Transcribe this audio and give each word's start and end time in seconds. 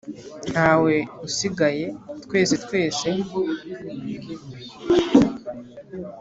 Ntawe 0.51 0.95
usigaye 1.27 1.85
twese 2.25 2.53
twese 2.65 3.07